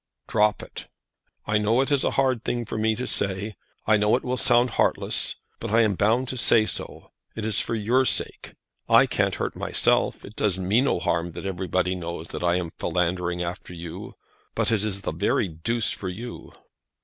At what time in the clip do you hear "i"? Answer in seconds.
1.45-1.59, 3.85-3.97, 5.69-5.81, 8.89-9.05, 12.43-12.55